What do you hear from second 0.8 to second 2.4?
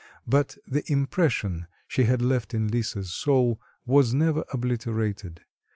impression she had